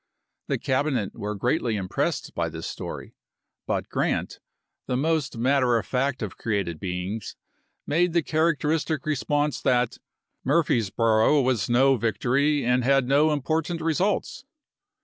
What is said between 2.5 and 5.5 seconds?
story; but Grant, the most